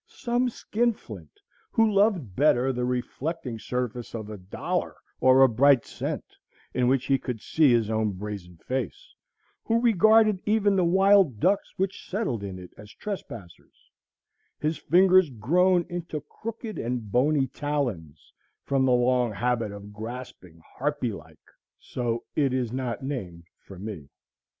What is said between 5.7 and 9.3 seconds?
cent, in which he could see his own brazen face;